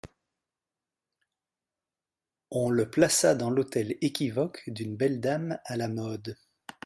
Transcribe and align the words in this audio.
On 2.49 2.71
le 2.71 2.89
plaça 2.89 3.35
dans 3.35 3.51
l'hôtel 3.51 3.97
équivoque 4.01 4.63
d'une 4.65 4.95
belle 4.95 5.19
dame 5.21 5.59
à 5.65 5.77
la 5.77 5.89
mode. 5.89 6.39